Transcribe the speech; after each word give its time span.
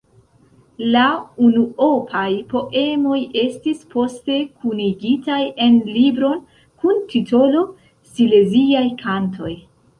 La 0.93 1.01
unuopaj 1.47 2.23
poemoj 2.53 3.19
estis 3.43 3.85
poste 3.93 4.39
kunigitaj 4.65 5.39
en 5.69 5.79
libron 5.99 6.43
kun 6.83 7.07
titolo 7.15 7.65
"Sileziaj 8.17 8.87
kantoj". 9.07 9.57